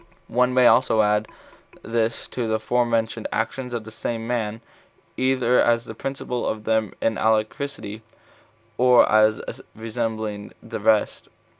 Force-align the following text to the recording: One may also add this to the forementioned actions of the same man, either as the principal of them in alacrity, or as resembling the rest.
One 0.33 0.51
may 0.51 0.65
also 0.65 1.03
add 1.03 1.27
this 1.83 2.27
to 2.29 2.47
the 2.47 2.59
forementioned 2.59 3.27
actions 3.31 3.71
of 3.71 3.83
the 3.83 3.91
same 3.91 4.25
man, 4.25 4.61
either 5.15 5.59
as 5.61 5.85
the 5.85 5.93
principal 5.93 6.43
of 6.43 6.63
them 6.63 6.93
in 7.03 7.19
alacrity, 7.19 8.01
or 8.79 9.07
as 9.11 9.61
resembling 9.75 10.53
the 10.63 10.79
rest. 10.79 11.27